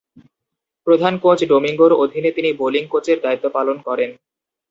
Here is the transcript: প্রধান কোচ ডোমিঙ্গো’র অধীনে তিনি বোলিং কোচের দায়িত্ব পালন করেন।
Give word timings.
প্রধান 0.87 1.13
কোচ 1.17 1.39
ডোমিঙ্গো’র 1.43 1.93
অধীনে 2.03 2.29
তিনি 2.31 2.49
বোলিং 2.53 2.83
কোচের 2.87 3.17
দায়িত্ব 3.21 3.45
পালন 3.49 3.77
করেন। 3.87 4.09